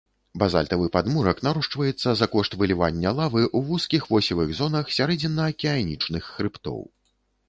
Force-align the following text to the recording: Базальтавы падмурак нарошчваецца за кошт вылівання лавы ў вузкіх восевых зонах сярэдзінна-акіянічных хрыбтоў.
Базальтавы 0.41 0.85
падмурак 0.93 1.41
нарошчваецца 1.47 2.13
за 2.21 2.27
кошт 2.35 2.55
вылівання 2.61 3.09
лавы 3.19 3.43
ў 3.49 3.59
вузкіх 3.67 4.07
восевых 4.13 4.55
зонах 4.61 4.89
сярэдзінна-акіянічных 4.97 6.23
хрыбтоў. 6.39 6.79